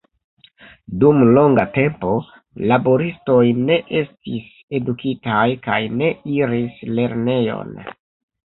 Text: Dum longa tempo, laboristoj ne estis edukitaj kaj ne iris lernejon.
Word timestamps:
Dum 1.01 1.19
longa 1.37 1.65
tempo, 1.75 2.13
laboristoj 2.71 3.43
ne 3.67 3.77
estis 4.01 4.49
edukitaj 4.81 5.47
kaj 5.69 5.79
ne 6.01 6.11
iris 6.41 6.83
lernejon. 7.01 7.75